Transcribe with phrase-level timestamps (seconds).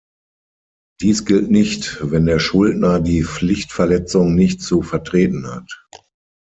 [1.01, 5.85] Dies gilt nicht, wenn der Schuldner die Pflichtverletzung nicht zu vertreten hat.